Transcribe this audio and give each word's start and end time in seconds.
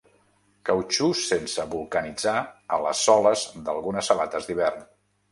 Cautxú 0.67 1.09
sense 1.17 1.65
vulcanitzar 1.73 2.33
a 2.77 2.79
les 2.85 3.03
soles 3.09 3.43
d'algunes 3.67 4.09
sabates 4.13 4.49
d'hivern. 4.49 4.81